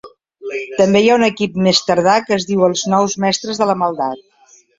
[0.77, 3.79] També hi ha un equip més tardà que es diu els Nous Mestres de la
[3.85, 4.27] Maldat.